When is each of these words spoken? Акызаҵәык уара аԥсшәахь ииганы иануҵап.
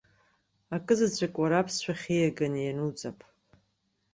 Акызаҵәык 0.75 1.35
уара 1.41 1.57
аԥсшәахь 1.59 2.05
ииганы 2.11 2.59
иануҵап. 2.63 3.19